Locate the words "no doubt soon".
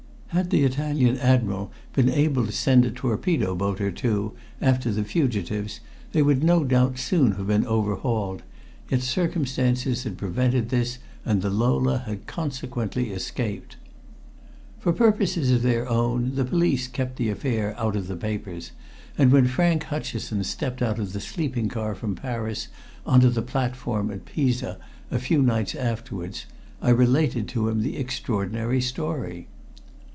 6.41-7.33